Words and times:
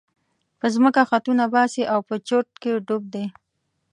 په 0.59 0.65
ځمکه 0.75 1.01
خطونه 1.09 1.43
باسي 1.53 1.83
او 1.93 1.99
په 2.09 2.15
چورت 2.27 2.49
کې 2.61 2.71
ډوب 2.87 3.03
دی. 3.13 3.25